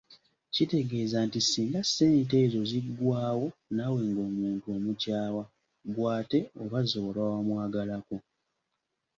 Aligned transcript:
Kitegeeza 0.53 1.17
nti 1.27 1.39
singa 1.41 1.81
ssente 1.85 2.35
ezo 2.45 2.61
ziggwaawo 2.69 3.47
naawe 3.75 3.99
ng'omuntu 4.09 4.65
omukyawa 4.75 5.43
gw'ate 5.95 6.39
oba 6.61 6.79
zewaba 6.89 7.23
wamwagalako! 7.31 8.15